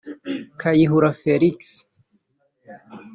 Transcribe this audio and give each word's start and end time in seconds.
Kayihura 0.59 1.09
Felix 1.19 1.59